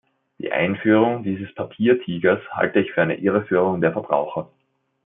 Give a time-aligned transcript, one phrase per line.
[0.39, 4.49] Die Einführung dieses Papiertigers halte ich für eine Irreführung der Verbraucher.